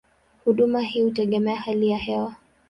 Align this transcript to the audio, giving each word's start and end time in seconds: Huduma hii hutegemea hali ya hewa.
Huduma 0.45 0.81
hii 0.81 1.01
hutegemea 1.01 1.55
hali 1.55 1.89
ya 1.89 1.97
hewa. 1.97 2.35